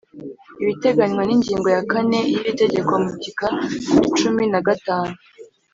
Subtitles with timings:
[0.63, 3.47] ibiteganywa n’ ingingo ya kane y’ iri tegeko mu gika
[4.17, 5.15] cumi na gatanu